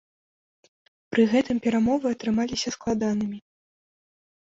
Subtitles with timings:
[1.15, 3.39] Пры гэтым перамовы атрымаліся складанымі.